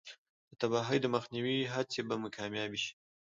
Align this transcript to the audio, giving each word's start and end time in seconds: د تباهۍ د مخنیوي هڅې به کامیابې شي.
د 0.49 0.51
تباهۍ 0.61 0.97
د 1.01 1.05
مخنیوي 1.15 1.57
هڅې 1.73 1.99
به 2.07 2.15
کامیابې 2.37 2.79
شي. 2.83 2.93